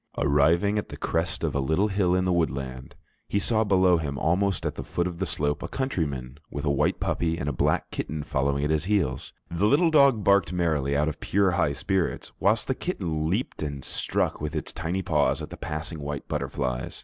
[0.17, 2.95] Arriving at the crest of a little hill in the woodland,
[3.27, 6.71] he saw below him, almost at the foot of the slope, a countryman with a
[6.71, 9.31] white puppy and a black kitten following at his heels.
[9.51, 13.85] The little dog barked merrily out of pure high spirits, whilst the kitten leaped and
[13.85, 16.99] struck with its tiny paws at the passing white butterflies.